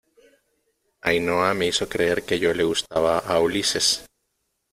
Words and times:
Ainhoa, 1.09 1.49
me 1.55 1.67
hizo 1.67 1.87
creer 1.87 2.23
que 2.23 2.39
yo 2.39 2.51
le 2.55 2.63
gustaba 2.63 3.19
a 3.19 3.39
Ulises. 3.39 4.03